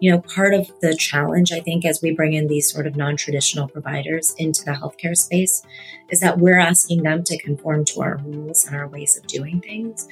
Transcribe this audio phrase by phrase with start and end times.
[0.00, 2.96] you know, part of the challenge, I think, as we bring in these sort of
[2.96, 5.62] non traditional providers into the healthcare space
[6.10, 9.60] is that we're asking them to conform to our rules and our ways of doing
[9.60, 10.08] things.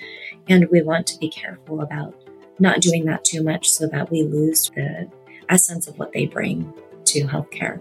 [0.49, 2.15] And we want to be careful about
[2.59, 5.11] not doing that too much so that we lose the
[5.49, 6.73] essence of what they bring
[7.07, 7.81] to healthcare.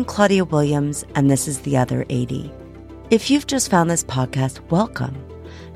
[0.00, 2.50] I'm Claudia Williams, and this is The Other 80.
[3.10, 5.14] If you've just found this podcast, welcome.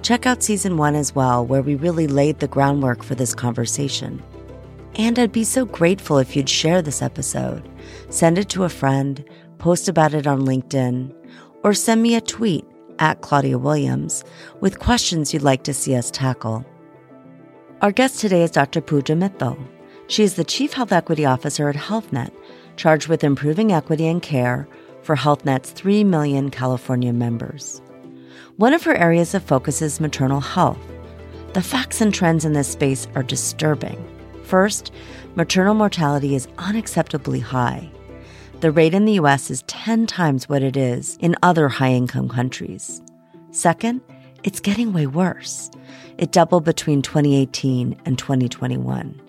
[0.01, 4.23] Check out season one as well, where we really laid the groundwork for this conversation.
[4.95, 7.69] And I'd be so grateful if you'd share this episode,
[8.09, 9.23] send it to a friend,
[9.59, 11.15] post about it on LinkedIn,
[11.63, 12.65] or send me a tweet
[13.01, 14.25] at Claudia Williams
[14.63, 16.65] with questions you'd like to see us tackle.
[17.83, 18.81] Our guest today is Dr.
[18.81, 19.63] Pooja Mittal.
[20.07, 22.33] She is the Chief Health Equity Officer at Health Net,
[22.77, 24.69] charged with improving equity and care
[25.03, 27.81] for Health Net's 3 million California members.
[28.57, 30.79] One of her areas of focus is maternal health.
[31.55, 34.03] The facts and trends in this space are disturbing.
[34.45, 34.93] First,
[35.35, 37.91] maternal mortality is unacceptably high.
[38.61, 42.29] The rate in the US is 10 times what it is in other high income
[42.29, 43.03] countries.
[43.51, 44.01] Second,
[44.43, 45.71] it's getting way worse.
[46.19, 49.21] It doubled between 2018 and 2021.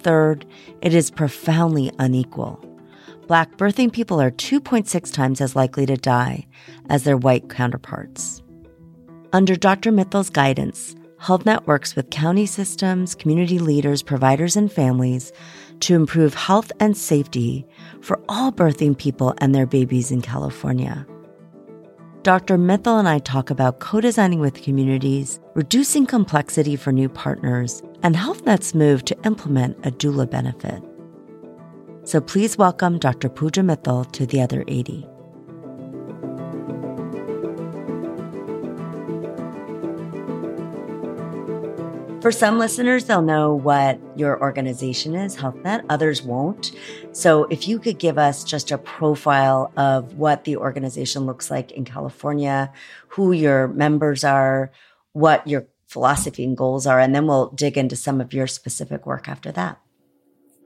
[0.00, 0.46] Third,
[0.82, 2.64] it is profoundly unequal.
[3.28, 6.46] Black birthing people are 2.6 times as likely to die
[6.88, 8.42] as their white counterparts.
[9.34, 9.92] Under Dr.
[9.92, 15.30] Mittal's guidance, Health Net works with county systems, community leaders, providers, and families
[15.80, 17.66] to improve health and safety
[18.00, 21.06] for all birthing people and their babies in California.
[22.22, 22.56] Dr.
[22.56, 28.16] Mittal and I talk about co designing with communities, reducing complexity for new partners, and
[28.16, 30.82] Health Net's move to implement a doula benefit.
[32.08, 33.28] So please welcome Dr.
[33.28, 35.06] Pooja Mittal to the other 80.
[42.22, 45.84] For some listeners, they'll know what your organization is, Health Net.
[45.90, 46.72] Others won't.
[47.12, 51.72] So, if you could give us just a profile of what the organization looks like
[51.72, 52.72] in California,
[53.08, 54.72] who your members are,
[55.12, 59.04] what your philosophy and goals are, and then we'll dig into some of your specific
[59.04, 59.78] work after that.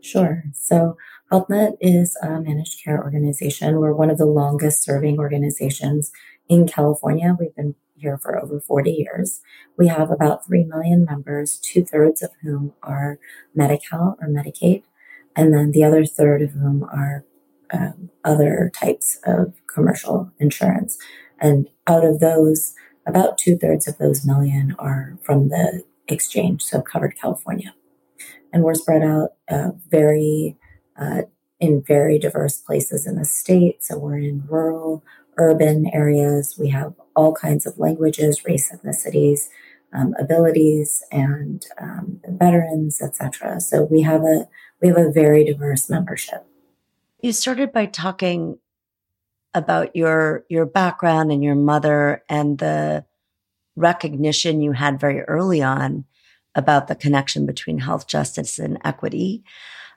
[0.02, 0.44] Sure.
[0.52, 0.96] So,
[1.32, 3.80] Health Net is a managed care organization.
[3.80, 6.12] We're one of the longest serving organizations
[6.46, 7.34] in California.
[7.40, 9.40] We've been here for over 40 years.
[9.78, 13.18] We have about 3 million members, two thirds of whom are
[13.54, 14.82] Medi Cal or Medicaid,
[15.34, 17.24] and then the other third of whom are
[17.72, 20.98] um, other types of commercial insurance.
[21.40, 22.74] And out of those,
[23.06, 27.74] about two thirds of those million are from the exchange, so covered California.
[28.52, 30.58] And we're spread out uh, very
[31.02, 31.22] uh,
[31.58, 33.82] in very diverse places in the state.
[33.84, 35.04] So we're in rural,
[35.36, 36.56] urban areas.
[36.58, 39.48] We have all kinds of languages, race, ethnicities,
[39.92, 43.60] um, abilities, and um, veterans, etc.
[43.60, 44.48] So we have a
[44.80, 46.46] we have a very diverse membership.
[47.20, 48.58] You started by talking
[49.54, 53.04] about your your background and your mother and the
[53.76, 56.04] recognition you had very early on
[56.54, 59.42] about the connection between health justice and equity.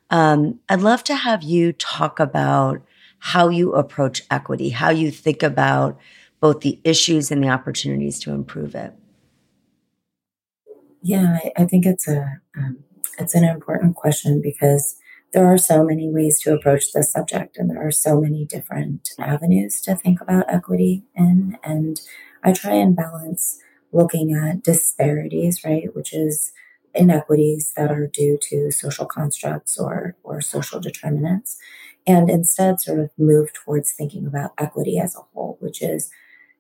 [0.10, 2.82] Um, I'd love to have you talk about
[3.20, 5.98] how you approach equity, how you think about
[6.40, 8.94] both the issues and the opportunities to improve it.
[11.02, 12.84] Yeah, I, I think it's a um,
[13.18, 14.98] it's an important question because
[15.34, 19.10] there are so many ways to approach this subject, and there are so many different
[19.20, 21.58] avenues to think about equity in.
[21.64, 22.00] And
[22.44, 23.60] I try and balance
[23.92, 26.54] looking at disparities, right, which is
[26.96, 31.58] inequities that are due to social constructs or, or social determinants,
[32.08, 36.10] and instead sort of move towards thinking about equity as a whole, which is,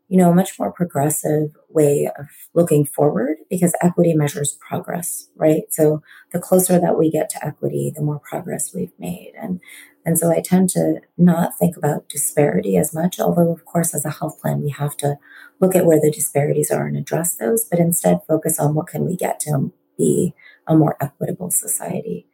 [0.07, 5.63] you know, a much more progressive way of looking forward because equity measures progress, right?
[5.69, 6.01] So
[6.31, 9.33] the closer that we get to equity, the more progress we've made.
[9.39, 9.59] And
[10.07, 14.05] and so I tend to not think about disparity as much, although of course as
[14.05, 15.17] a health plan we have to
[15.59, 19.05] look at where the disparities are and address those, but instead focus on what can
[19.05, 20.33] we get to be
[20.67, 22.27] a more equitable society.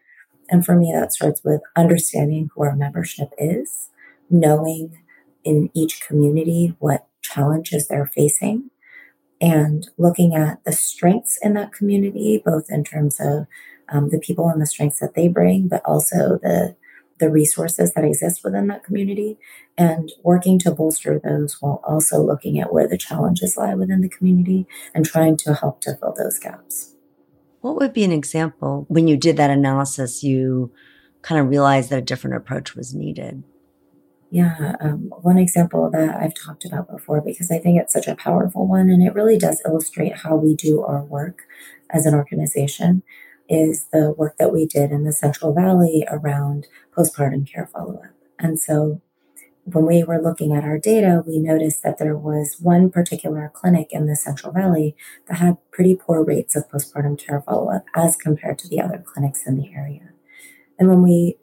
[0.49, 3.89] And for me, that starts with understanding who our membership is,
[4.29, 4.97] knowing
[5.43, 8.69] in each community what challenges they're facing,
[9.39, 13.47] and looking at the strengths in that community, both in terms of
[13.89, 16.75] um, the people and the strengths that they bring, but also the
[17.21, 19.37] the resources that exist within that community
[19.77, 24.09] and working to bolster those while also looking at where the challenges lie within the
[24.09, 26.95] community and trying to help to fill those gaps.
[27.61, 30.71] What would be an example when you did that analysis, you
[31.21, 33.43] kind of realized that a different approach was needed?
[34.31, 38.15] Yeah, um, one example that I've talked about before because I think it's such a
[38.15, 41.43] powerful one and it really does illustrate how we do our work
[41.89, 43.03] as an organization
[43.49, 48.11] is the work that we did in the Central Valley around postpartum care follow up.
[48.39, 49.01] And so
[49.65, 53.89] when we were looking at our data, we noticed that there was one particular clinic
[53.91, 54.95] in the Central Valley
[55.27, 59.03] that had pretty poor rates of postpartum care follow up as compared to the other
[59.05, 60.09] clinics in the area.
[60.79, 61.37] And when we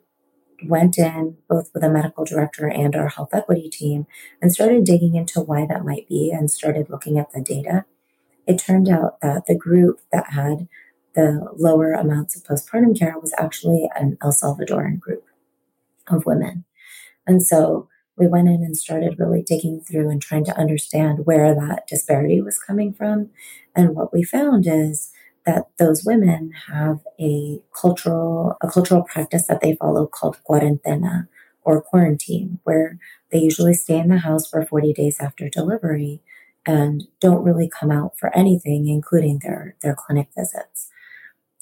[0.65, 4.07] went in both with a medical director and our health equity team
[4.43, 7.85] and started digging into why that might be and started looking at the data,
[8.47, 10.67] it turned out that the group that had
[11.15, 15.25] the lower amounts of postpartum care was actually an El Salvadoran group
[16.09, 16.65] of women.
[17.27, 17.89] And so
[18.19, 22.41] we went in and started really digging through and trying to understand where that disparity
[22.41, 23.31] was coming from.
[23.75, 25.11] And what we found is
[25.47, 31.29] that those women have a cultural a cultural practice that they follow called cuarentena
[31.63, 32.99] or quarantine, where
[33.31, 36.23] they usually stay in the house for 40 days after delivery
[36.67, 40.89] and don't really come out for anything, including their, their clinic visits.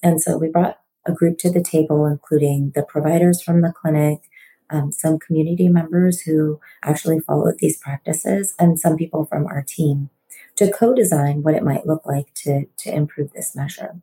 [0.03, 4.23] And so we brought a group to the table, including the providers from the clinic,
[4.71, 10.11] um, some community members who actually followed these practices, and some people from our team
[10.57, 14.01] to co-design what it might look like to, to improve this measure.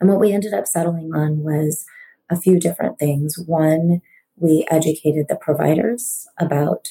[0.00, 1.84] And what we ended up settling on was
[2.30, 3.38] a few different things.
[3.38, 4.00] One,
[4.36, 6.88] we educated the providers about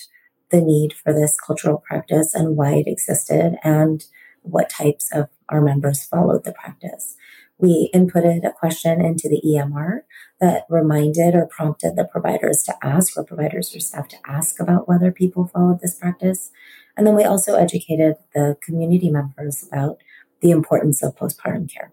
[0.52, 4.06] the need for this cultural practice and why it existed and
[4.42, 7.16] what types of our members followed the practice.
[7.60, 10.04] We inputted a question into the EMR
[10.40, 14.88] that reminded or prompted the providers to ask, or providers or staff to ask about
[14.88, 16.52] whether people followed this practice.
[16.96, 19.98] And then we also educated the community members about
[20.42, 21.92] the importance of postpartum care.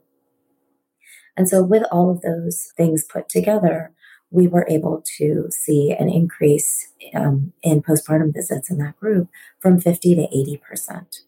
[1.36, 3.92] And so, with all of those things put together,
[4.30, 9.28] we were able to see an increase um, in postpartum visits in that group
[9.58, 10.28] from 50 to
[10.72, 11.22] 80%.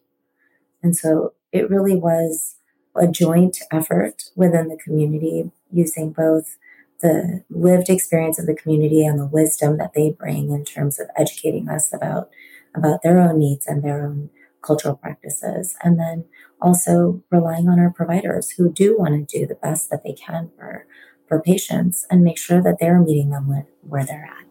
[0.81, 2.55] And so, it really was
[2.99, 6.57] a joint effort within the community using both
[7.01, 11.07] the lived experience of the community and the wisdom that they bring in terms of
[11.15, 12.29] educating us about
[12.75, 14.29] about their own needs and their own
[14.61, 15.75] cultural practices.
[15.83, 16.25] And then
[16.61, 20.51] also relying on our providers who do want to do the best that they can
[20.57, 20.85] for,
[21.27, 24.45] for patients and make sure that they're meeting them where, where they're at.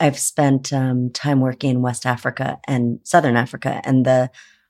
[0.00, 4.28] I've spent um, time working in West Africa and Southern Africa, and the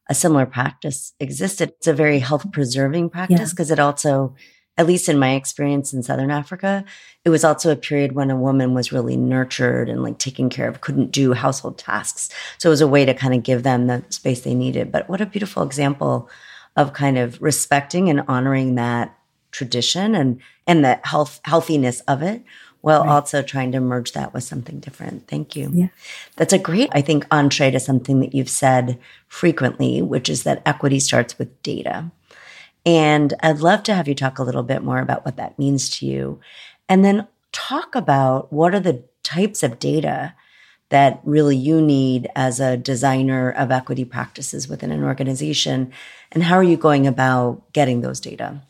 [0.09, 1.71] a similar practice existed.
[1.77, 3.75] It's a very health preserving practice because yeah.
[3.75, 4.35] it also
[4.77, 6.85] at least in my experience in Southern Africa,
[7.25, 10.69] it was also a period when a woman was really nurtured and like taken care
[10.69, 12.29] of, couldn't do household tasks.
[12.59, 14.91] So it was a way to kind of give them the space they needed.
[14.91, 16.29] But what a beautiful example
[16.77, 19.17] of kind of respecting and honoring that
[19.53, 22.43] tradition and and the health healthiness of it
[22.85, 23.09] while right.
[23.09, 25.27] also trying to merge that with something different.
[25.27, 25.71] Thank you.
[25.73, 25.89] Yeah.
[26.37, 30.61] That's a great, I think, entree to something that you've said frequently, which is that
[30.67, 32.11] equity starts with data.
[32.85, 35.89] And I'd love to have you talk a little bit more about what that means
[35.99, 36.41] to you.
[36.87, 40.35] And then talk about what are the types of data
[40.91, 45.91] that really you need as a designer of equity practices within an organization.
[46.33, 48.61] And how are you going about getting those data?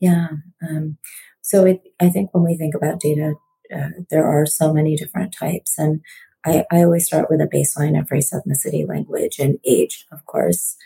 [0.00, 0.30] Yeah.
[0.68, 0.98] Um,
[1.46, 3.34] so it, I think when we think about data,
[3.74, 5.78] uh, there are so many different types.
[5.78, 6.00] And
[6.44, 10.76] I, I always start with a baseline of race, ethnicity, language, and age, of course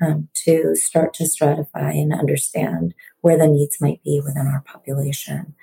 [0.00, 5.54] um, to start to stratify and understand where the needs might be within our population.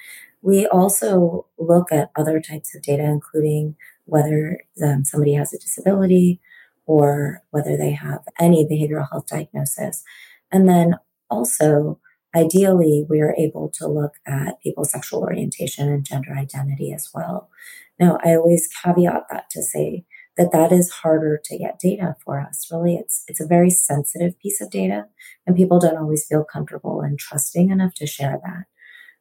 [0.41, 6.41] We also look at other types of data, including whether um, somebody has a disability
[6.85, 10.03] or whether they have any behavioral health diagnosis.
[10.51, 10.95] And then
[11.29, 11.99] also,
[12.35, 17.49] ideally, we are able to look at people's sexual orientation and gender identity as well.
[17.99, 22.41] Now, I always caveat that to say that that is harder to get data for
[22.41, 22.67] us.
[22.71, 25.05] Really, it's it's a very sensitive piece of data,
[25.45, 28.65] and people don't always feel comfortable and trusting enough to share that.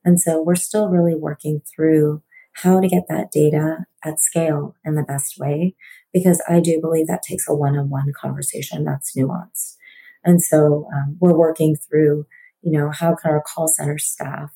[0.04, 2.22] And so we're still really working through
[2.54, 5.74] how to get that data at scale in the best way,
[6.12, 9.76] because I do believe that takes a one-on-one conversation that's nuanced.
[10.24, 12.26] And so um, we're working through,
[12.62, 14.52] you know, how can our call center staff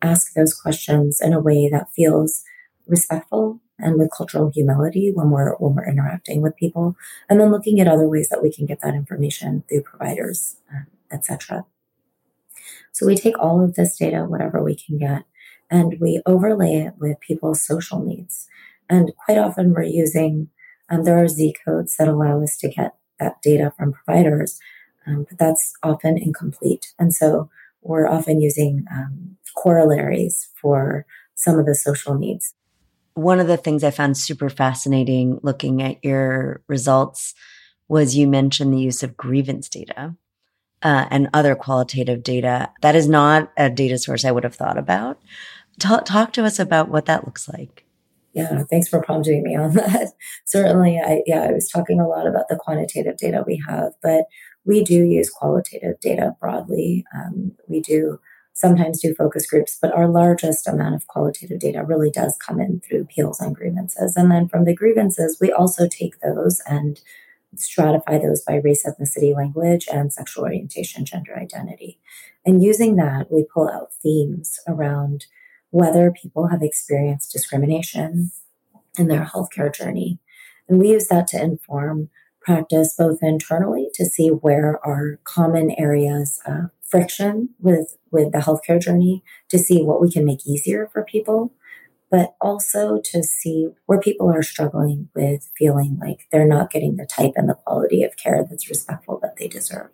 [0.00, 2.44] ask those questions in a way that feels
[2.86, 6.96] respectful and with cultural humility when we're when we're interacting with people?
[7.28, 10.86] And then looking at other ways that we can get that information through providers um,
[11.10, 11.64] etc
[12.92, 15.24] so we take all of this data whatever we can get
[15.70, 18.48] and we overlay it with people's social needs.
[18.88, 20.48] And quite often we're using
[20.90, 24.58] um, there are z codes that allow us to get that data from providers
[25.08, 27.48] um, but that's often incomplete and so
[27.82, 32.54] we're often using um, corollaries for some of the social needs
[33.14, 37.34] one of the things I found super fascinating looking at your results
[37.88, 40.14] was you mentioned the use of grievance data
[40.82, 42.70] uh, and other qualitative data.
[42.82, 45.18] That is not a data source I would have thought about.
[45.80, 47.84] Talk, talk to us about what that looks like.
[48.34, 50.12] Yeah, thanks for prompting me on that.
[50.44, 54.24] Certainly, I yeah, I was talking a lot about the quantitative data we have, but
[54.68, 57.04] we do use qualitative data broadly.
[57.14, 58.20] Um, we do
[58.52, 62.80] sometimes do focus groups, but our largest amount of qualitative data really does come in
[62.80, 64.14] through appeals and grievances.
[64.14, 67.00] And then from the grievances, we also take those and
[67.56, 71.98] stratify those by race, ethnicity, language, and sexual orientation, gender identity.
[72.44, 75.26] And using that, we pull out themes around
[75.70, 78.32] whether people have experienced discrimination
[78.98, 80.18] in their healthcare journey.
[80.68, 82.10] And we use that to inform
[82.48, 88.80] practice both internally to see where are common areas of friction with, with the healthcare
[88.80, 91.52] journey, to see what we can make easier for people,
[92.10, 97.04] but also to see where people are struggling with feeling like they're not getting the
[97.04, 99.90] type and the quality of care that's respectful that they deserve.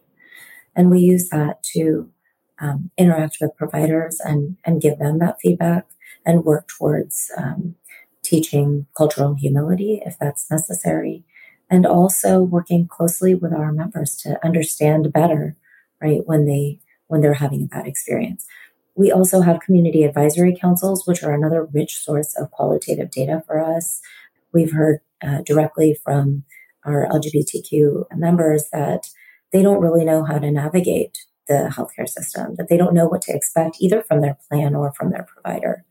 [0.76, 2.08] And we use that to
[2.60, 5.86] um, interact with providers and, and give them that feedback
[6.24, 7.74] and work towards um,
[8.22, 11.24] teaching cultural humility if that's necessary.
[11.70, 15.56] And also working closely with our members to understand better,
[16.00, 18.46] right, when they when they're having a bad experience.
[18.94, 23.60] We also have community advisory councils, which are another rich source of qualitative data for
[23.60, 24.00] us.
[24.52, 26.44] We've heard uh, directly from
[26.84, 29.08] our LGBTQ members that
[29.52, 31.18] they don't really know how to navigate
[31.48, 34.92] the healthcare system, that they don't know what to expect either from their plan or
[34.92, 35.84] from their provider.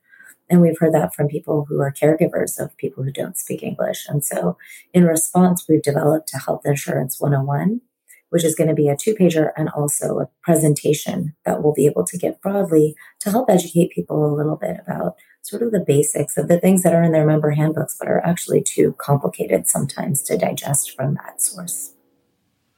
[0.50, 4.05] And we've heard that from people who are caregivers of people who don't speak English.
[4.07, 4.57] And so,
[4.93, 7.81] in response, we've developed a Health Insurance 101,
[8.29, 11.85] which is going to be a two pager and also a presentation that we'll be
[11.85, 15.83] able to give broadly to help educate people a little bit about sort of the
[15.85, 19.67] basics of the things that are in their member handbooks, but are actually too complicated
[19.67, 21.93] sometimes to digest from that source.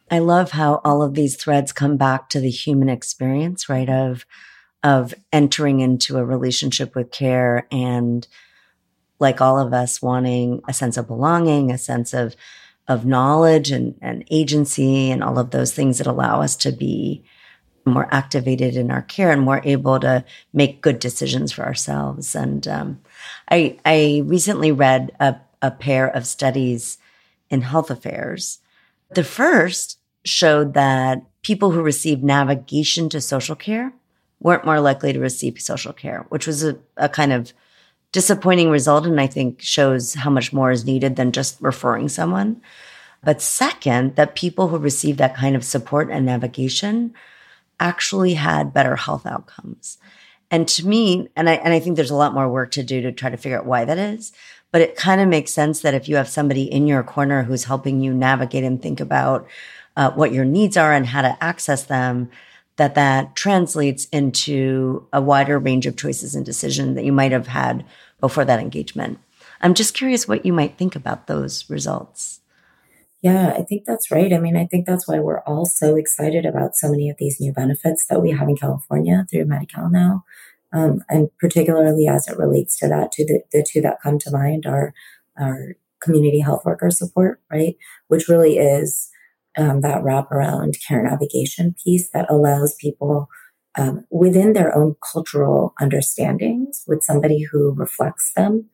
[0.10, 3.90] I love how all of these threads come back to the human experience, right?
[3.90, 4.26] Of,
[4.84, 8.28] of entering into a relationship with care and
[9.20, 12.36] like all of us wanting a sense of belonging, a sense of,
[12.88, 17.24] of knowledge and, and agency and all of those things that allow us to be
[17.86, 22.36] more activated in our care and more able to make good decisions for ourselves.
[22.36, 23.02] And um,
[23.50, 26.98] I, I recently read a, a pair of studies
[27.50, 28.60] in health affairs
[29.10, 33.94] the first showed that people who received navigation to social care
[34.40, 37.54] weren't more likely to receive social care, which was a, a kind of
[38.12, 39.06] disappointing result.
[39.06, 42.62] And I think shows how much more is needed than just referring someone.
[43.24, 47.14] But second, that people who received that kind of support and navigation
[47.80, 49.98] actually had better health outcomes.
[50.52, 53.02] And to me, and I, and I think there's a lot more work to do
[53.02, 54.32] to try to figure out why that is.
[54.72, 57.64] But it kind of makes sense that if you have somebody in your corner who's
[57.64, 59.48] helping you navigate and think about
[59.98, 62.30] uh, what your needs are and how to access them,
[62.78, 67.48] that that translates into a wider range of choices and decision that you might have
[67.48, 67.86] had
[68.20, 69.20] before that engagement.
[69.62, 72.42] I'm just curious what you might think about those results.
[73.22, 74.32] Yeah, I think that's right.
[74.32, 77.40] I mean, I think that's why we're all so excited about so many of these
[77.40, 80.24] new benefits that we have in California through Medi-Cal now.
[80.72, 84.32] Um, and particularly as it relates to that, to the, the two that come to
[84.32, 84.94] mind are
[85.40, 87.78] our community health worker support, right?
[88.08, 89.10] Which really is
[89.58, 93.30] um, that wraparound care navigation piece that allows people
[93.78, 98.70] um, within their own cultural understandings with somebody who reflects them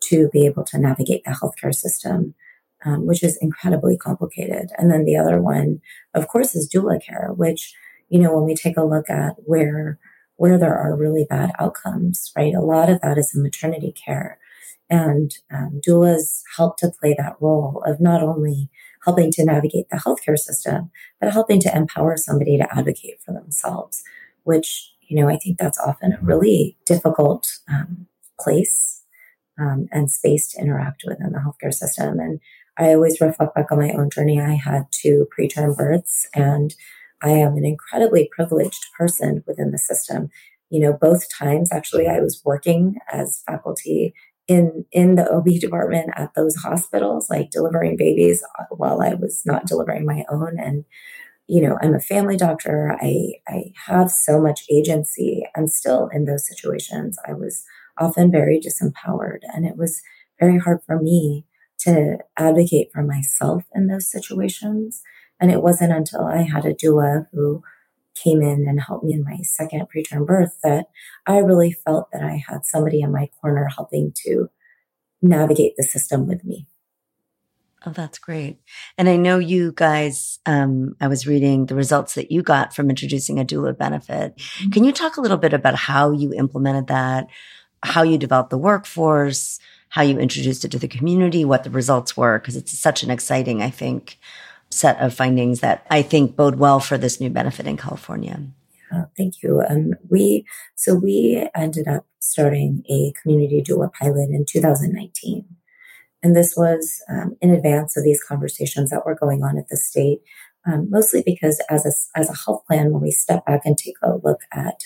[0.00, 2.34] to be able to navigate the healthcare system,
[2.84, 4.70] um, which is incredibly complicated.
[4.78, 5.80] And then the other one,
[6.14, 7.74] of course, is doula care, which,
[8.08, 9.98] you know, when we take a look at where
[10.38, 12.52] where there are really bad outcomes, right?
[12.54, 14.38] A lot of that is in maternity care.
[14.90, 18.70] And um, doulas help to play that role of not only
[19.06, 24.02] helping to navigate the healthcare system, but helping to empower somebody to advocate for themselves,
[24.42, 28.08] which, you know, I think that's often a really difficult um,
[28.38, 29.04] place
[29.58, 32.18] um, and space to interact with in the healthcare system.
[32.18, 32.40] And
[32.76, 34.40] I always reflect back on my own journey.
[34.40, 36.74] I had two preterm births and
[37.22, 40.30] I am an incredibly privileged person within the system.
[40.68, 44.14] You know, both times actually I was working as faculty
[44.48, 49.66] in in the OB department at those hospitals, like delivering babies while I was not
[49.66, 50.58] delivering my own.
[50.58, 50.84] And
[51.48, 52.96] you know, I'm a family doctor.
[53.00, 57.64] I I have so much agency, and still in those situations, I was
[57.98, 60.02] often very disempowered, and it was
[60.40, 61.46] very hard for me
[61.78, 65.02] to advocate for myself in those situations.
[65.40, 67.62] And it wasn't until I had a doula who
[68.22, 70.86] came in and helped me in my second preterm birth that
[71.26, 74.48] I really felt that I had somebody in my corner helping to
[75.22, 76.66] navigate the system with me.
[77.84, 78.58] Oh, that's great.
[78.98, 82.90] And I know you guys, um, I was reading the results that you got from
[82.90, 84.36] introducing a doula benefit.
[84.36, 84.70] Mm-hmm.
[84.70, 87.28] Can you talk a little bit about how you implemented that,
[87.84, 92.16] how you developed the workforce, how you introduced it to the community, what the results
[92.16, 92.40] were?
[92.40, 94.18] Because it's such an exciting, I think,
[94.70, 98.40] set of findings that I think bode well for this new benefit in California.
[98.92, 99.62] Yeah, thank you.
[99.68, 105.44] Um, we so we ended up starting a community doula pilot in 2019.
[106.22, 109.76] And this was um, in advance of these conversations that were going on at the
[109.76, 110.22] state,
[110.66, 113.96] um, mostly because as a, as a health plan, when we step back and take
[114.02, 114.80] a look at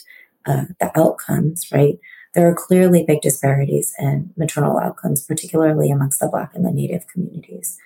[0.46, 1.98] uh, the outcomes, right,
[2.34, 7.06] there are clearly big disparities in maternal outcomes, particularly amongst the Black and the Native
[7.06, 7.78] communities.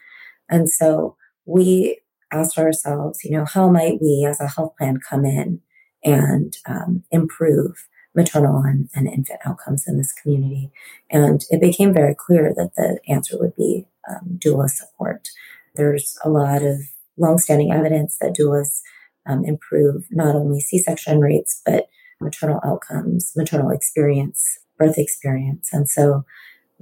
[0.48, 2.00] And so we
[2.32, 5.60] asked ourselves, you know, how might we as a health plan come in
[6.02, 10.70] and um, improve maternal and, and infant outcomes in this community.
[11.10, 15.28] And it became very clear that the answer would be um, doula support.
[15.74, 16.78] There's a lot of
[17.16, 18.80] longstanding evidence that doulas
[19.26, 21.88] um, improve not only C-section rates, but
[22.20, 25.70] maternal outcomes, maternal experience, birth experience.
[25.72, 26.24] And so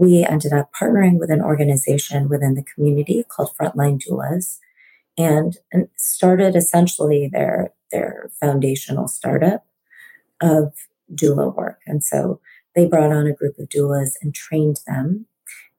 [0.02, 4.58] we ended up partnering with an organization within the community called Frontline Doulas
[5.16, 9.64] and, and started essentially their, their foundational startup
[10.40, 10.72] of
[11.14, 11.82] doula work.
[11.86, 12.40] And so
[12.74, 15.26] they brought on a group of doulas and trained them.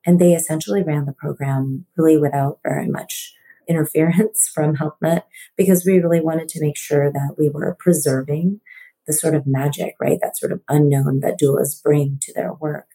[0.05, 3.35] And they essentially ran the program really without very much
[3.67, 5.27] interference from Health Net
[5.57, 8.61] because we really wanted to make sure that we were preserving
[9.05, 10.19] the sort of magic, right?
[10.21, 12.87] That sort of unknown that doulas bring to their work.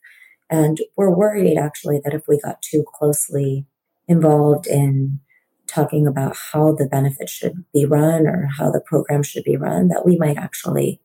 [0.50, 3.66] And we're worried actually that if we got too closely
[4.06, 5.20] involved in
[5.66, 9.88] talking about how the benefit should be run or how the program should be run,
[9.88, 11.00] that we might actually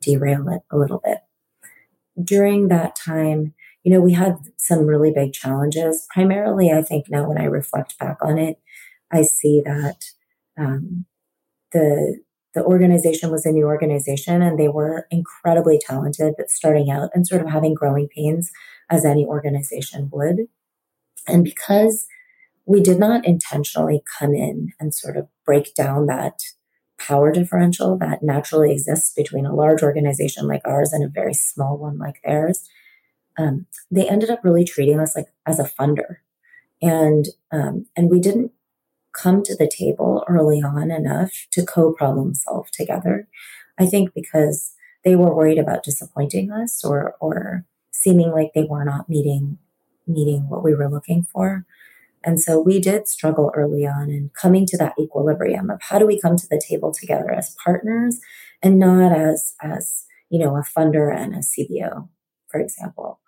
[0.00, 1.18] derail it a little bit.
[2.22, 6.06] During that time, you know, we had some really big challenges.
[6.12, 8.60] Primarily, I think now when I reflect back on it,
[9.10, 10.04] I see that
[10.56, 11.06] um,
[11.72, 12.20] the
[12.54, 17.26] the organization was a new organization and they were incredibly talented, but starting out and
[17.26, 18.50] sort of having growing pains
[18.90, 20.48] as any organization would.
[21.26, 22.06] And because
[22.64, 26.40] we did not intentionally come in and sort of break down that
[26.98, 31.78] power differential that naturally exists between a large organization like ours and a very small
[31.78, 32.68] one like theirs,
[33.38, 36.16] um, they ended up really treating us like as a funder,
[36.82, 38.52] and um, and we didn't
[39.12, 43.28] come to the table early on enough to co-problem solve together.
[43.78, 48.84] I think because they were worried about disappointing us or or seeming like they were
[48.84, 49.58] not meeting
[50.06, 51.64] meeting what we were looking for.
[52.24, 56.06] And so we did struggle early on in coming to that equilibrium of how do
[56.06, 58.18] we come to the table together as partners
[58.62, 62.08] and not as, as, you know, a funder and a CBO,
[62.48, 63.20] for example.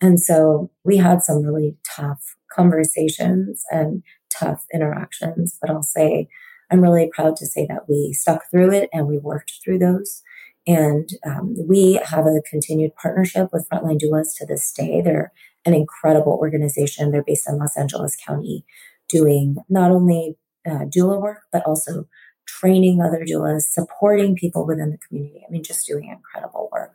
[0.00, 6.28] And so we had some really tough conversations and tough interactions, but I'll say
[6.70, 10.22] I'm really proud to say that we stuck through it and we worked through those.
[10.66, 15.00] And um, we have a continued partnership with Frontline Doulas to this day.
[15.00, 15.32] They're
[15.64, 17.10] an incredible organization.
[17.10, 18.64] They're based in Los Angeles County,
[19.08, 20.36] doing not only
[20.66, 22.06] uh, doula work, but also
[22.46, 25.44] training other doulas, supporting people within the community.
[25.46, 26.94] I mean, just doing incredible work.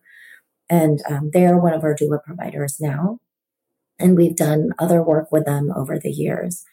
[0.69, 3.19] And um, they are one of our doula providers now.
[3.99, 6.65] And we've done other work with them over the years.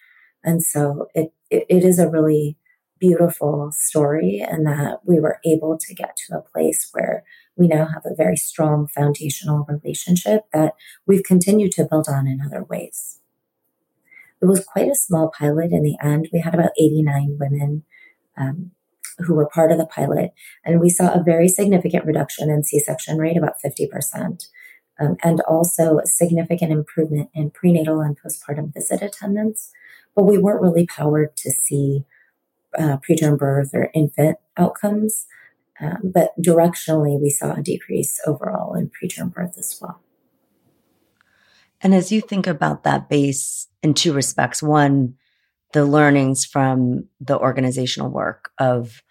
[0.43, 2.57] And so it, it, it is a really
[2.99, 7.25] beautiful story and that we were able to get to a place where
[7.57, 10.75] we now have a very strong foundational relationship that
[11.07, 13.19] we've continued to build on in other ways.
[14.41, 16.29] It was quite a small pilot in the end.
[16.33, 17.85] We had about 89 women
[18.37, 18.71] um,
[19.19, 20.33] who were part of the pilot,
[20.65, 24.47] and we saw a very significant reduction in C section rate, about 50%,
[25.01, 29.71] um, and also a significant improvement in prenatal and postpartum visit attendance.
[30.15, 32.05] But we weren't really powered to see
[32.79, 35.27] uh, preterm birth or infant outcomes.
[35.81, 40.01] Um, but directionally, we saw a decrease overall in preterm birth as well.
[41.81, 45.17] And as you think about that base in two respects, one,
[45.73, 49.03] the learnings from the organizational work of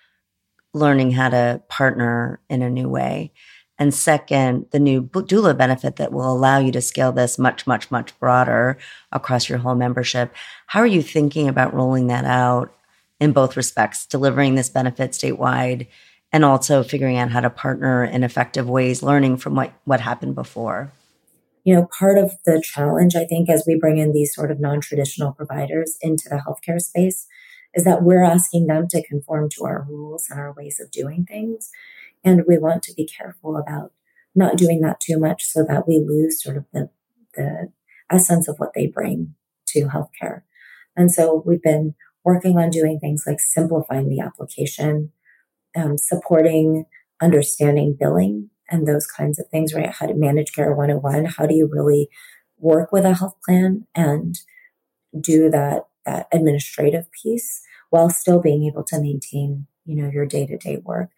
[0.74, 3.34] learning how to partner in a new way.
[3.78, 7.90] And second, the new doula benefit that will allow you to scale this much, much,
[7.90, 8.78] much broader
[9.12, 10.34] across your whole membership.
[10.68, 12.74] How are you thinking about rolling that out
[13.20, 15.88] in both respects, delivering this benefit statewide
[16.32, 20.36] and also figuring out how to partner in effective ways, learning from what, what happened
[20.36, 20.92] before.
[21.64, 24.60] You know, part of the challenge, I think, as we bring in these sort of
[24.60, 27.28] non traditional providers into the healthcare space
[27.74, 31.26] is that we're asking them to conform to our rules and our ways of doing
[31.26, 31.70] things.
[32.24, 33.94] And we want to be careful about
[34.36, 36.90] not doing that too much so that we lose sort of the,
[37.36, 37.72] the
[38.10, 39.36] essence of what they bring
[39.68, 40.42] to healthcare.
[40.96, 45.12] And so we've been working on doing things like simplifying the application,
[45.76, 46.86] um, supporting
[47.22, 49.92] understanding billing and those kinds of things, right?
[49.92, 51.26] How to manage care 101.
[51.26, 52.10] How do you really
[52.58, 54.40] work with a health plan and
[55.20, 60.46] do that, that administrative piece while still being able to maintain, you know, your day
[60.48, 61.10] to day work.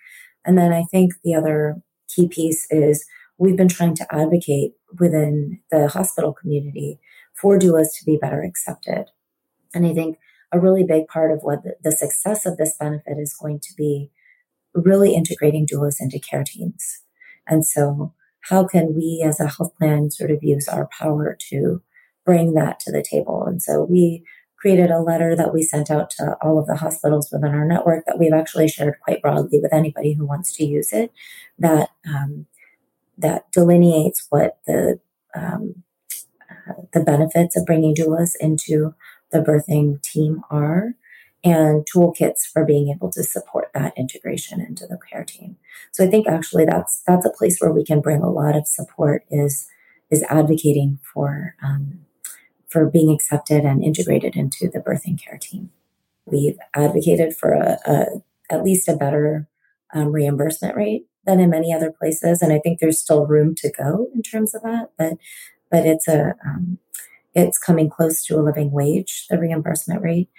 [0.44, 3.06] And then I think the other key piece is
[3.38, 7.00] we've been trying to advocate within the hospital community
[7.34, 9.06] for doulas to be better accepted.
[9.74, 10.18] And I think
[10.52, 14.12] a really big part of what the, success of this benefit is going to be
[14.76, 17.02] really integrating doulas into care teams.
[17.48, 18.14] And so
[18.50, 21.82] how can we as a health plan sort of use our power to
[22.26, 23.46] bring that to the table?
[23.46, 24.24] And so we
[24.64, 28.06] created a letter that we sent out to all of the hospitals within our network
[28.06, 31.12] that we've actually shared quite broadly with anybody who wants to use it
[31.60, 32.46] that um,
[33.18, 35.00] that delineates what the
[35.36, 35.84] um,
[36.50, 38.96] uh, the benefits of bringing doulas into
[39.32, 40.96] the birthing team are
[41.44, 45.58] and toolkits for being able to support that integration into the care team.
[45.92, 48.68] So I think actually that's that's a place where we can bring a lot of
[48.68, 49.68] support is
[50.10, 52.00] is advocating for um,
[52.70, 55.72] for being accepted and integrated into the birthing care team.
[56.26, 58.06] We've advocated for a, a
[58.50, 59.48] at least a better
[59.94, 63.72] um, reimbursement rate than in many other places, and I think there's still room to
[63.72, 64.92] go in terms of that.
[64.98, 65.14] But
[65.70, 66.80] but it's a um,
[67.36, 70.30] it's coming close to a living wage, the reimbursement rate.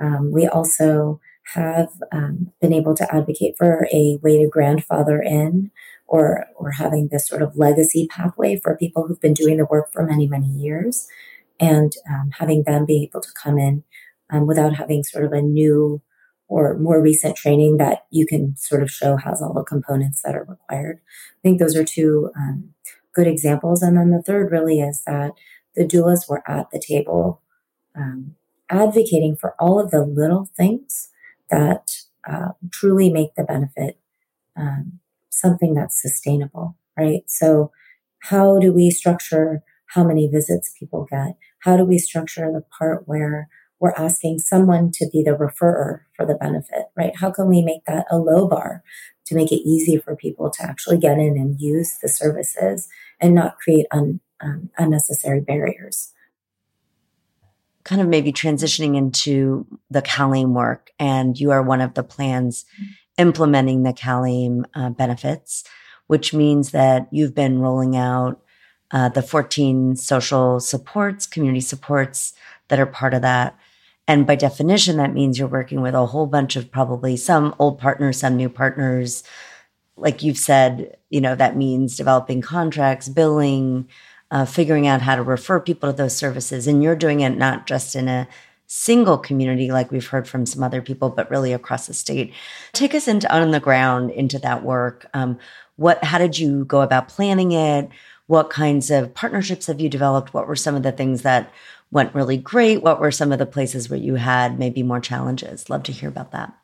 [0.00, 1.20] Um, we also
[1.54, 5.70] have um, been able to advocate for a way to grandfather in
[6.06, 9.92] or or having this sort of legacy pathway for people who've been doing the work
[9.92, 11.06] for many many years
[11.60, 13.84] and um, having them be able to come in
[14.30, 16.00] um, without having sort of a new
[16.48, 20.34] or more recent training that you can sort of show has all the components that
[20.34, 21.00] are required.
[21.06, 22.74] I think those are two um,
[23.14, 23.82] good examples.
[23.82, 25.32] And then the third really is that
[25.74, 27.40] the doulas were at the table
[27.96, 28.36] um,
[28.74, 31.08] advocating for all of the little things
[31.50, 31.90] that
[32.28, 33.98] uh, truly make the benefit
[34.56, 34.98] um,
[35.30, 37.22] something that's sustainable, right?
[37.26, 37.70] So,
[38.20, 41.36] how do we structure how many visits people get?
[41.60, 43.48] How do we structure the part where
[43.80, 47.14] we're asking someone to be the referrer for the benefit, right?
[47.16, 48.82] How can we make that a low bar
[49.26, 52.88] to make it easy for people to actually get in and use the services
[53.20, 56.13] and not create un, um, unnecessary barriers?
[57.84, 62.64] Kind of maybe transitioning into the CalAIM work, and you are one of the plans
[63.18, 65.64] implementing the CalAIM uh, benefits,
[66.06, 68.40] which means that you've been rolling out
[68.90, 72.34] uh, the 14 social supports, community supports
[72.68, 73.56] that are part of that.
[74.06, 77.78] And by definition, that means you're working with a whole bunch of probably some old
[77.78, 79.24] partners, some new partners.
[79.96, 83.88] Like you've said, you know, that means developing contracts, billing,
[84.30, 86.66] uh, figuring out how to refer people to those services.
[86.66, 88.28] And you're doing it not just in a
[88.66, 92.32] single community, like we've heard from some other people, but really across the state.
[92.72, 95.06] Take us into on the ground into that work.
[95.14, 95.38] Um,
[95.76, 96.02] what?
[96.02, 97.88] How did you go about planning it?
[98.26, 100.32] What kinds of partnerships have you developed?
[100.32, 101.52] What were some of the things that
[101.90, 102.82] went really great?
[102.82, 105.68] What were some of the places where you had maybe more challenges?
[105.68, 106.54] Love to hear about that.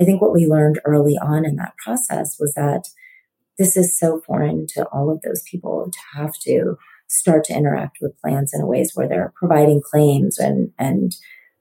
[0.00, 2.88] I think what we learned early on in that process was that
[3.58, 6.76] this is so foreign to all of those people to have to
[7.08, 11.14] start to interact with plans in ways where they're providing claims and and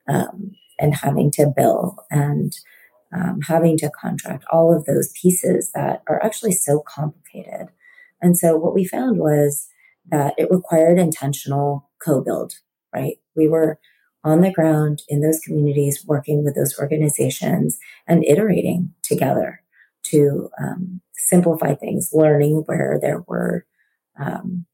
[0.08, 2.54] um, and having to bill and
[3.14, 7.68] um, having to contract all of those pieces that are actually so complicated.
[8.22, 9.68] And so what we found was
[10.10, 12.54] that it required intentional co-build.
[12.94, 13.80] Right, we were
[14.24, 17.78] on the ground in those communities, working with those organizations
[18.08, 19.61] and iterating together
[20.12, 23.66] to um, simplify things, learning where there were
[24.20, 24.66] um,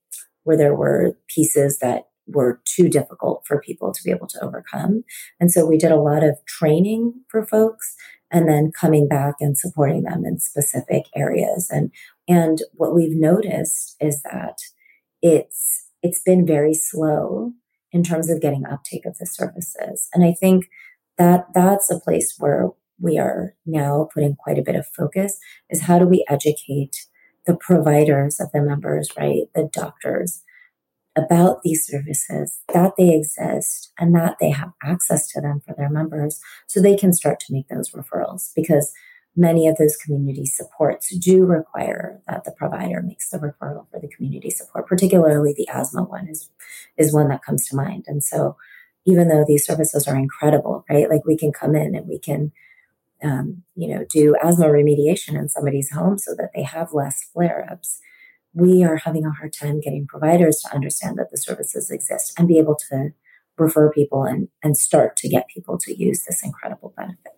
[0.44, 5.04] where there were pieces that were too difficult for people to be able to overcome.
[5.40, 7.96] And so we did a lot of training for folks
[8.32, 11.70] and then coming back and supporting them in specific areas.
[11.70, 11.92] And
[12.28, 14.58] and what we've noticed is that
[15.22, 17.54] it's it's been very slow
[17.92, 20.10] in terms of getting uptake of the services.
[20.14, 20.70] And I think
[21.18, 22.70] that that's a place where
[23.00, 27.08] we are now putting quite a bit of focus is how do we educate
[27.46, 29.44] the providers of the members, right?
[29.56, 30.44] The doctors
[31.18, 35.90] about these services, that they exist and that they have access to them for their
[35.90, 38.94] members so they can start to make those referrals because
[39.36, 44.08] many of those community supports do require that the provider makes the referral for the
[44.08, 46.50] community support, particularly the asthma one is,
[46.98, 48.06] is one that comes to mind.
[48.08, 48.56] And so
[49.06, 51.10] even though these services are incredible, right?
[51.10, 52.52] Like we can come in and we can
[53.24, 57.68] um, you know, do asthma remediation in somebody's home so that they have less flare
[57.70, 58.00] ups.
[58.54, 62.48] we are having a hard time getting providers to understand that the services exist and
[62.48, 63.10] be able to
[63.58, 67.34] refer people and, and start to get people to use this incredible benefit.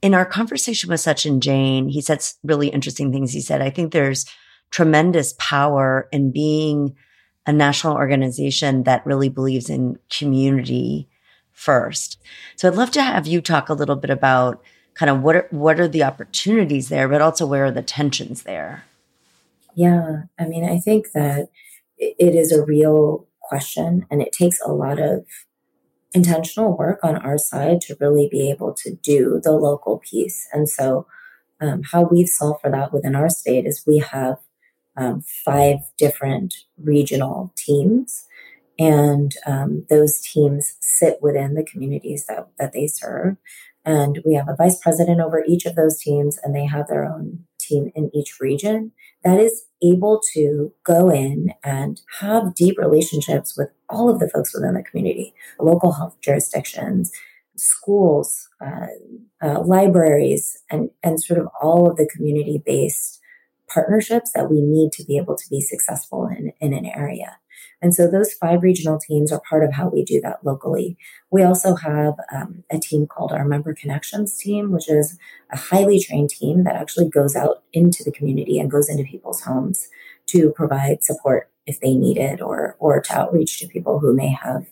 [0.00, 3.32] In our conversation with Sachin Jain, he said really interesting things.
[3.32, 4.26] He said, I think there's
[4.70, 6.94] tremendous power in being
[7.46, 11.08] a national organization that really believes in community
[11.58, 12.18] first.
[12.56, 14.62] So I'd love to have you talk a little bit about
[14.94, 18.44] kind of what are, what are the opportunities there, but also where are the tensions
[18.44, 18.84] there?
[19.74, 21.48] Yeah, I mean, I think that
[21.98, 25.24] it is a real question and it takes a lot of
[26.14, 30.48] intentional work on our side to really be able to do the local piece.
[30.52, 31.06] And so,
[31.60, 34.38] um, how we've solved for that within our state is we have
[34.96, 38.26] um, five different regional teams,
[38.78, 43.36] and um, those teams sit within the communities that, that they serve.
[43.84, 47.04] And we have a vice president over each of those teams, and they have their
[47.04, 48.92] own team in each region
[49.24, 54.54] that is able to go in and have deep relationships with all of the folks
[54.54, 57.10] within the community, local health jurisdictions,
[57.56, 58.86] schools, uh,
[59.42, 63.20] uh, libraries, and, and sort of all of the community based
[63.72, 67.38] partnerships that we need to be able to be successful in, in an area.
[67.80, 70.96] And so those five regional teams are part of how we do that locally.
[71.30, 75.18] We also have um, a team called our Member Connections team, which is
[75.50, 79.42] a highly trained team that actually goes out into the community and goes into people's
[79.42, 79.88] homes
[80.26, 84.28] to provide support if they need it or, or to outreach to people who may
[84.28, 84.66] have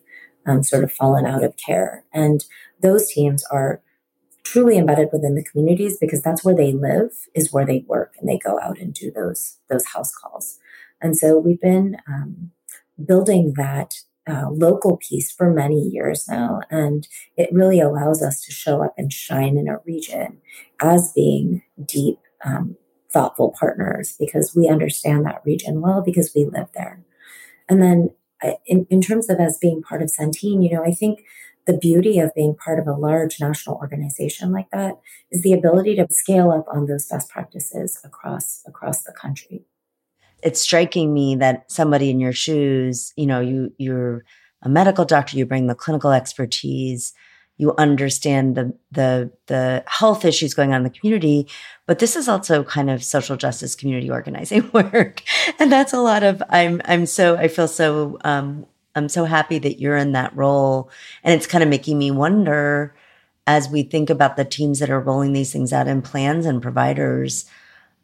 [0.46, 2.04] um, sort of fallen out of care.
[2.12, 2.44] And
[2.80, 3.80] those teams are
[4.42, 8.28] truly embedded within the communities because that's where they live is where they work and
[8.28, 10.60] they go out and do those those house calls
[11.00, 12.50] and so we've been um,
[13.04, 13.94] building that
[14.28, 16.60] uh, local piece for many years now.
[16.70, 17.06] And
[17.36, 20.38] it really allows us to show up and shine in a region
[20.80, 22.76] as being deep, um,
[23.12, 27.04] thoughtful partners because we understand that region well because we live there.
[27.68, 28.10] And then
[28.42, 31.20] uh, in, in terms of as being part of Centene, you know, I think
[31.66, 34.94] the beauty of being part of a large national organization like that
[35.30, 39.64] is the ability to scale up on those best practices across across the country
[40.46, 44.24] it's striking me that somebody in your shoes, you know, you you're
[44.62, 47.12] a medical doctor, you bring the clinical expertise,
[47.58, 51.48] you understand the the the health issues going on in the community,
[51.86, 55.24] but this is also kind of social justice community organizing work,
[55.58, 56.40] and that's a lot of.
[56.48, 60.90] I'm I'm so I feel so um, I'm so happy that you're in that role,
[61.24, 62.94] and it's kind of making me wonder
[63.48, 66.62] as we think about the teams that are rolling these things out in plans and
[66.62, 67.46] providers,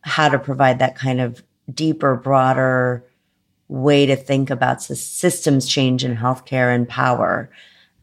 [0.00, 1.40] how to provide that kind of
[1.72, 3.04] deeper, broader
[3.68, 7.50] way to think about systems change in healthcare and power.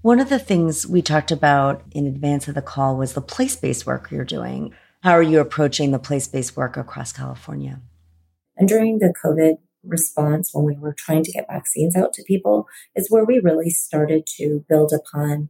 [0.02, 3.56] One of the things we talked about in advance of the call was the place
[3.56, 4.74] based work you're doing.
[5.04, 7.82] How are you approaching the place based work across California?
[8.58, 12.68] And during the COVID response, when we were trying to get vaccines out to people,
[12.96, 15.50] is where we really started to build upon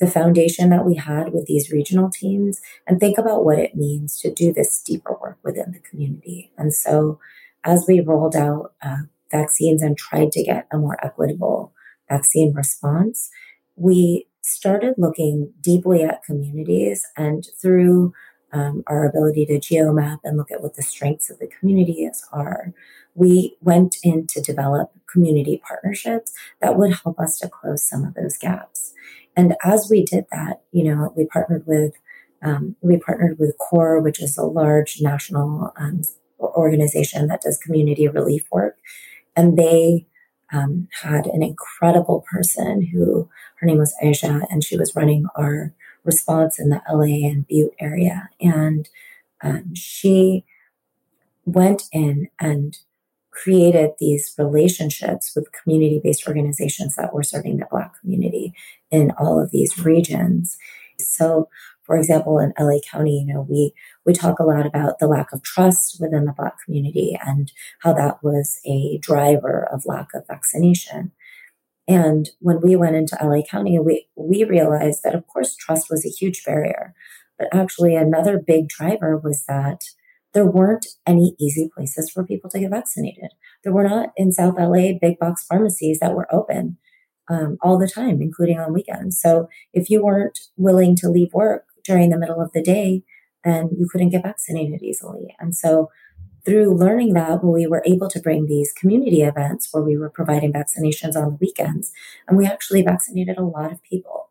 [0.00, 4.20] the foundation that we had with these regional teams and think about what it means
[4.20, 6.52] to do this deeper work within the community.
[6.56, 7.18] And so
[7.68, 11.74] as we rolled out uh, vaccines and tried to get a more equitable
[12.08, 13.28] vaccine response,
[13.76, 18.14] we started looking deeply at communities and through
[18.54, 22.72] um, our ability to geomap and look at what the strengths of the communities are,
[23.14, 28.14] we went in to develop community partnerships that would help us to close some of
[28.14, 28.94] those gaps.
[29.36, 31.92] And as we did that, you know, we partnered with
[32.40, 36.02] um, we partnered with CORE, which is a large national um,
[36.38, 38.76] organization that does community relief work.
[39.36, 40.06] And they
[40.52, 45.74] um, had an incredible person who her name was Aisha, and she was running our
[46.04, 48.28] response in the LA and Butte area.
[48.40, 48.88] And
[49.42, 50.44] um, she
[51.44, 52.78] went in and
[53.30, 58.52] created these relationships with community based organizations that were serving the Black community
[58.90, 60.56] in all of these regions.
[60.98, 61.48] So
[61.88, 63.72] for example, in LA County, you know, we
[64.08, 67.92] we talk a lot about the lack of trust within the Black community and how
[67.92, 71.12] that was a driver of lack of vaccination.
[71.86, 76.06] And when we went into LA County, we we realized that of course trust was
[76.06, 76.94] a huge barrier,
[77.38, 79.82] but actually another big driver was that
[80.32, 83.32] there weren't any easy places for people to get vaccinated.
[83.62, 86.78] There were not in South LA big box pharmacies that were open
[87.28, 89.20] um, all the time, including on weekends.
[89.20, 93.02] So if you weren't willing to leave work during the middle of the day
[93.44, 95.34] and you couldn't get vaccinated easily.
[95.38, 95.90] And so
[96.44, 100.52] through learning that, we were able to bring these community events where we were providing
[100.52, 101.92] vaccinations on the weekends.
[102.26, 104.30] And we actually vaccinated a lot of people.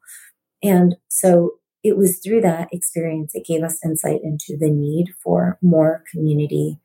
[0.63, 5.57] And so it was through that experience, it gave us insight into the need for
[5.61, 6.79] more community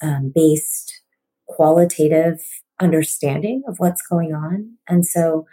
[0.00, 1.00] um, based
[1.46, 2.40] qualitative
[2.80, 4.76] understanding of what's going on.
[4.88, 5.46] And so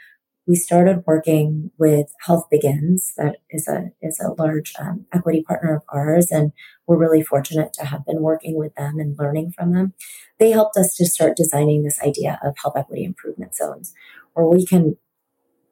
[0.49, 5.75] we started working with Health Begins, that is a is a large um, equity partner
[5.75, 6.51] of ours, and
[6.87, 9.93] we're really fortunate to have been working with them and learning from them.
[10.39, 13.93] They helped us to start designing this idea of health equity improvement zones,
[14.33, 14.97] where we can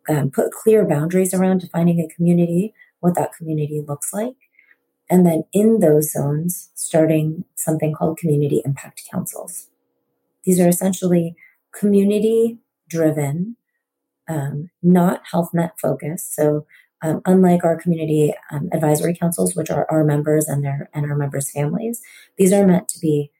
[0.07, 4.35] um, put clear boundaries around defining a community, what that community looks like,
[5.09, 9.69] and then in those zones, starting something called community impact councils.
[10.43, 11.35] These are essentially
[11.73, 13.55] community driven
[14.27, 16.35] um, not Health Net focused.
[16.35, 16.65] So
[17.03, 21.15] um, unlike our community um, advisory councils, which are our members and their and our
[21.15, 22.01] members' families,
[22.37, 23.31] these are meant to be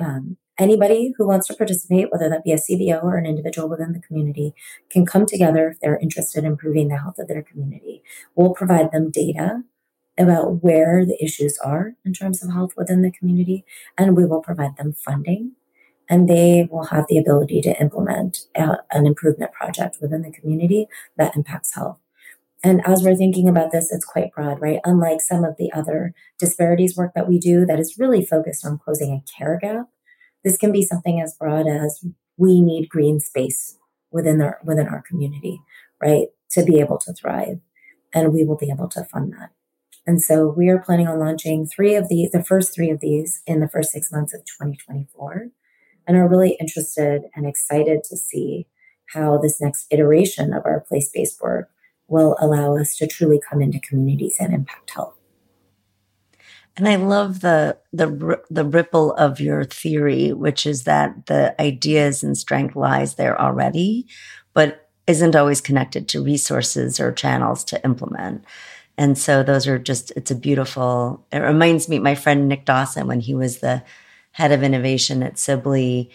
[0.00, 3.92] um, anybody who wants to participate, whether that be a CBO or an individual within
[3.92, 4.54] the community,
[4.90, 8.02] can come together if they're interested in improving the health of their community.
[8.34, 9.62] We'll provide them data
[10.18, 13.64] about where the issues are in terms of health within the community,
[13.96, 15.52] and we will provide them funding
[16.08, 20.86] and they will have the ability to implement a, an improvement project within the community
[21.16, 21.98] that impacts health.
[22.64, 24.80] And as we're thinking about this, it's quite broad, right?
[24.84, 28.78] Unlike some of the other disparities work that we do that is really focused on
[28.78, 29.86] closing a care gap,
[30.42, 32.04] this can be something as broad as
[32.36, 33.76] we need green space
[34.10, 35.60] within our within our community,
[36.02, 36.28] right?
[36.52, 37.60] To be able to thrive.
[38.12, 39.50] And we will be able to fund that.
[40.06, 43.42] And so we are planning on launching three of the the first three of these
[43.46, 45.50] in the first six months of 2024
[46.08, 48.66] and are really interested and excited to see
[49.12, 51.70] how this next iteration of our place based work
[52.08, 55.14] will allow us to truly come into communities and impact health.
[56.76, 62.22] And I love the the the ripple of your theory, which is that the ideas
[62.22, 64.06] and strength lies there already,
[64.54, 68.44] but isn't always connected to resources or channels to implement.
[68.96, 71.26] And so those are just it's a beautiful.
[71.32, 73.82] It reminds me my friend Nick Dawson when he was the
[74.38, 76.08] head of innovation at Sibley,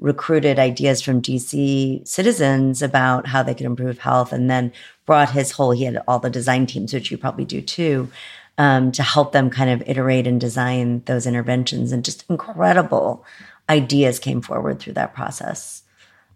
[0.00, 4.70] recruited ideas from DC citizens about how they could improve health and then
[5.06, 8.10] brought his whole, he had all the design teams, which you probably do too,
[8.58, 11.90] um, to help them kind of iterate and design those interventions.
[11.90, 13.24] And just incredible
[13.70, 15.82] ideas came forward through that process.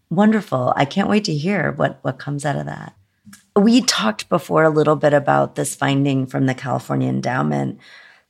[0.09, 0.73] Wonderful.
[0.77, 2.95] I can't wait to hear what, what comes out of that.
[3.55, 7.79] We talked before a little bit about this finding from the California Endowment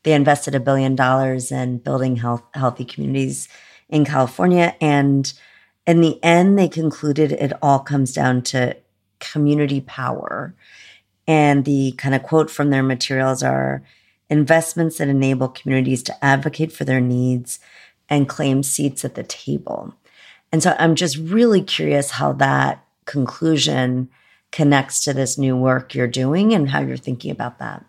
[0.04, 3.48] they invested a billion dollars in building health, healthy communities
[3.88, 4.76] in California.
[4.80, 5.32] And
[5.86, 8.76] in the end, they concluded it all comes down to
[9.18, 10.54] community power.
[11.26, 13.82] And the kind of quote from their materials are
[14.28, 17.58] investments that enable communities to advocate for their needs
[18.08, 19.94] and claim seats at the table.
[20.52, 24.10] And so I'm just really curious how that conclusion
[24.52, 27.84] connects to this new work you're doing and how you're thinking about that.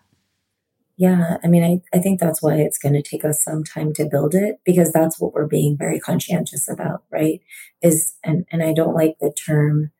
[0.96, 3.92] Yeah, I mean, I, I think that's why it's going to take us some time
[3.94, 7.42] to build it because that's what we're being very conscientious about, right?
[7.82, 9.90] Is and and I don't like the term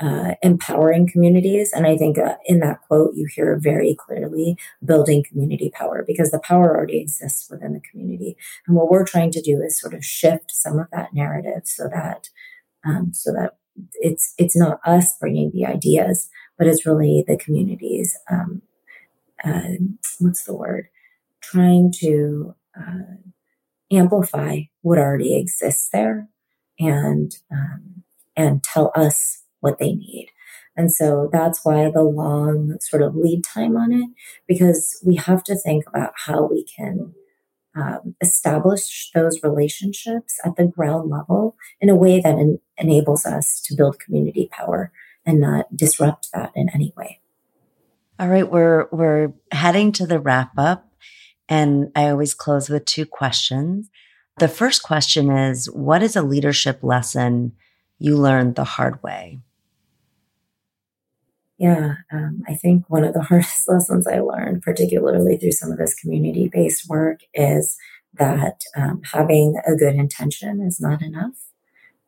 [0.00, 5.24] uh, empowering communities, and I think uh, in that quote you hear very clearly building
[5.24, 9.42] community power because the power already exists within the community, and what we're trying to
[9.42, 12.28] do is sort of shift some of that narrative so that
[12.86, 13.56] um, so that
[13.94, 18.57] it's it's not us bringing the ideas, but it's really the communities um,
[19.44, 19.76] uh,
[20.18, 20.88] what's the word?
[21.40, 23.16] Trying to uh,
[23.90, 26.28] amplify what already exists there
[26.78, 28.02] and um,
[28.36, 30.28] and tell us what they need.
[30.76, 34.10] And so that's why the long sort of lead time on it,
[34.46, 37.14] because we have to think about how we can
[37.74, 43.60] um, establish those relationships at the ground level in a way that en- enables us
[43.62, 44.92] to build community power
[45.26, 47.20] and not disrupt that in any way.
[48.20, 50.90] All right, we're we're heading to the wrap up
[51.48, 53.88] and I always close with two questions.
[54.38, 57.52] The first question is what is a leadership lesson
[58.00, 59.38] you learned the hard way?
[61.58, 65.78] Yeah, um, I think one of the hardest lessons I learned, particularly through some of
[65.78, 67.76] this community based work, is
[68.14, 71.34] that um, having a good intention is not enough.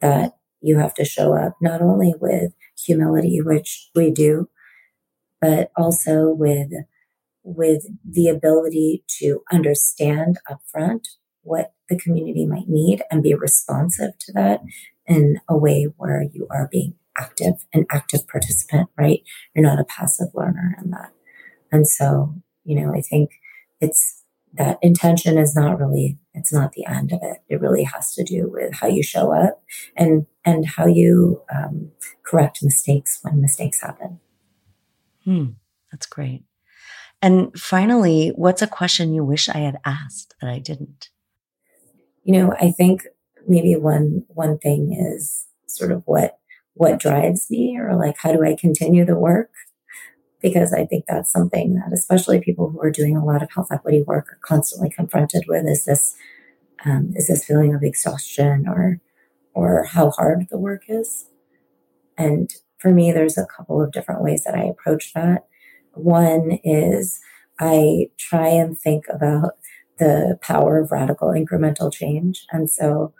[0.00, 4.48] That you have to show up not only with humility, which we do,
[5.40, 6.70] but also with
[7.42, 11.04] with the ability to understand upfront
[11.42, 14.60] what the community might need and be responsive to that
[15.06, 19.22] in a way where you are being active, an active participant, right?
[19.54, 21.12] You're not a passive learner in that.
[21.72, 22.34] And so,
[22.64, 23.30] you know, I think
[23.80, 24.22] it's
[24.54, 27.38] that intention is not really, it's not the end of it.
[27.48, 29.62] It really has to do with how you show up
[29.96, 31.92] and, and how you um,
[32.24, 34.20] correct mistakes when mistakes happen.
[35.30, 35.50] Hmm,
[35.92, 36.42] that's great.
[37.22, 41.10] And finally, what's a question you wish I had asked that I didn't?
[42.24, 43.06] You know, I think
[43.46, 46.40] maybe one one thing is sort of what
[46.74, 49.52] what drives me or like how do I continue the work?
[50.42, 53.68] Because I think that's something that especially people who are doing a lot of health
[53.70, 56.16] equity work are constantly confronted with is this
[56.84, 59.00] um, is this feeling of exhaustion or
[59.54, 61.26] or how hard the work is.
[62.18, 65.46] And for me, there's a couple of different ways that I approach that.
[65.94, 67.20] One is
[67.58, 69.52] I try and think about
[69.98, 72.46] the power of radical incremental change.
[72.50, 73.12] And so,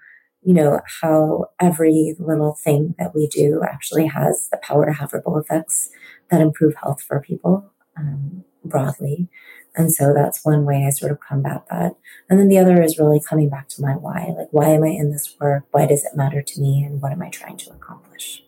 [0.42, 5.12] you know, how every little thing that we do actually has the power to have
[5.12, 5.90] ripple effects
[6.30, 9.28] that improve health for people um, broadly.
[9.76, 11.96] And so that's one way I sort of combat that.
[12.28, 14.34] And then the other is really coming back to my why.
[14.36, 15.64] Like, why am I in this work?
[15.70, 16.82] Why does it matter to me?
[16.82, 18.42] And what am I trying to accomplish?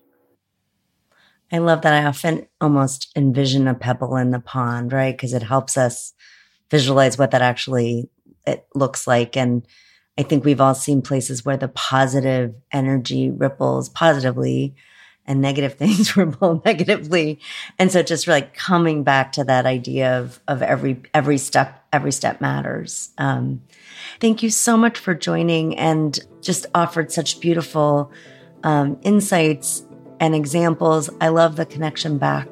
[1.52, 1.92] I love that.
[1.92, 5.14] I often almost envision a pebble in the pond, right?
[5.14, 6.14] Because it helps us
[6.70, 8.08] visualize what that actually
[8.46, 9.36] it looks like.
[9.36, 9.66] And
[10.18, 14.74] I think we've all seen places where the positive energy ripples positively
[15.26, 17.38] and negative things ripple negatively.
[17.78, 22.12] And so just like coming back to that idea of, of every, every step, every
[22.12, 23.10] step matters.
[23.18, 23.62] Um,
[24.20, 28.10] thank you so much for joining and just offered such beautiful
[28.64, 29.84] um, insights
[30.22, 31.10] and examples.
[31.20, 32.48] I love the connection back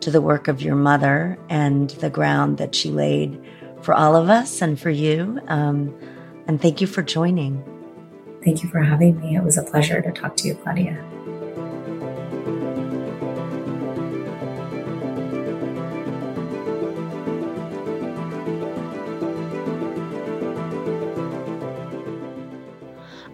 [0.00, 3.38] to the work of your mother and the ground that she laid
[3.82, 5.40] for all of us and for you.
[5.48, 5.92] Um,
[6.46, 7.62] and thank you for joining.
[8.44, 9.34] Thank you for having me.
[9.34, 11.07] It was a pleasure to talk to you, Claudia.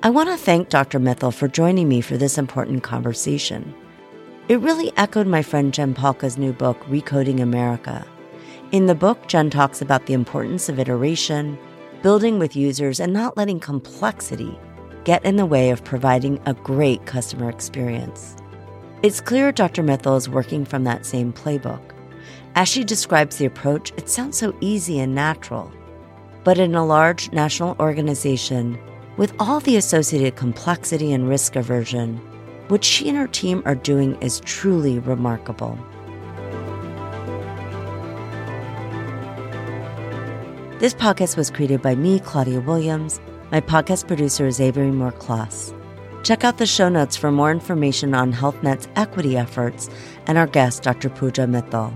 [0.05, 1.01] I want to thank Dr.
[1.01, 3.75] Mittal for joining me for this important conversation.
[4.49, 8.07] It really echoed my friend Jen Pahlka's new book, Recoding America
[8.75, 11.57] in the book, Jen talks about the importance of iteration,
[12.03, 14.59] building with users, and not letting complexity
[15.05, 18.35] get in the way of providing a great customer experience.
[19.05, 19.85] It's clear Dr.
[19.85, 21.93] Mittal is working from that same playbook.
[22.57, 25.71] As she describes the approach, it sounds so easy and natural.
[26.43, 28.77] But in a large national organization,
[29.17, 32.17] with all the associated complexity and risk aversion,
[32.69, 35.79] what she and her team are doing is truly remarkable.
[40.79, 43.21] This podcast was created by me, Claudia Williams.
[43.53, 45.73] My podcast producer is Avery Moore Kloss.
[46.25, 49.89] Check out the show notes for more information on Health Net's equity efforts
[50.27, 51.11] and our guest, Dr.
[51.11, 51.93] Pooja Mittal.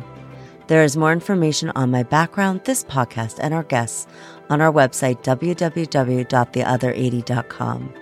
[0.69, 4.07] There is more information on my background, this podcast, and our guests
[4.51, 7.95] on our website, www.theother80.com.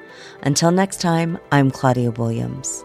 [0.42, 2.84] Until next time, I'm Claudia Williams.